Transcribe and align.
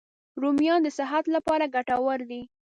رومیان 0.41 0.79
د 0.83 0.87
صحت 0.97 1.25
لپاره 1.35 1.71
ګټور 1.75 2.19
دي 2.29 2.41